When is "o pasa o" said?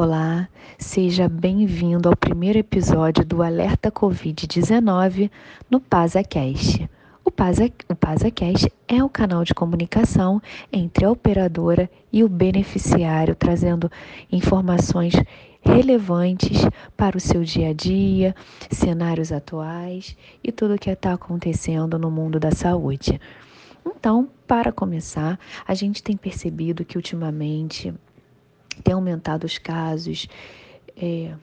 7.24-7.96